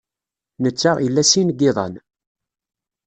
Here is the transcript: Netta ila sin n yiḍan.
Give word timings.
Netta 0.63 0.91
ila 1.05 1.23
sin 1.31 1.49
n 1.53 1.55
yiḍan. 1.59 1.93